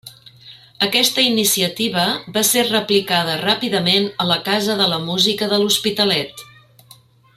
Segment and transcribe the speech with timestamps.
[0.85, 2.05] Aquesta iniciativa
[2.37, 6.45] va ser replicada ràpidament a la Casa de la Música de l'Hospitalet.